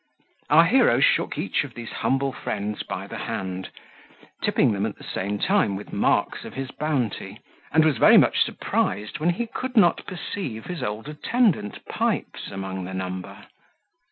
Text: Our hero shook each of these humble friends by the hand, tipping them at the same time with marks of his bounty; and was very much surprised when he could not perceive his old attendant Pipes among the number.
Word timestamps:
Our 0.49 0.65
hero 0.65 0.99
shook 0.99 1.37
each 1.37 1.63
of 1.63 1.75
these 1.75 1.91
humble 1.91 2.33
friends 2.33 2.81
by 2.81 3.05
the 3.05 3.19
hand, 3.19 3.69
tipping 4.41 4.71
them 4.71 4.87
at 4.87 4.95
the 4.97 5.03
same 5.03 5.37
time 5.37 5.75
with 5.75 5.93
marks 5.93 6.43
of 6.43 6.55
his 6.55 6.71
bounty; 6.71 7.39
and 7.71 7.85
was 7.85 7.99
very 7.99 8.17
much 8.17 8.39
surprised 8.41 9.19
when 9.19 9.29
he 9.29 9.45
could 9.45 9.77
not 9.77 10.07
perceive 10.07 10.65
his 10.65 10.81
old 10.81 11.07
attendant 11.07 11.85
Pipes 11.85 12.49
among 12.49 12.85
the 12.85 12.95
number. 12.95 13.45